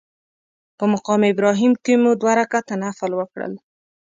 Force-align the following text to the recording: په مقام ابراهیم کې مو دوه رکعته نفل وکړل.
په 0.77 0.83
مقام 0.93 1.21
ابراهیم 1.33 1.73
کې 1.83 1.93
مو 2.01 2.11
دوه 2.21 2.31
رکعته 2.41 2.73
نفل 2.83 3.11
وکړل. 3.15 3.53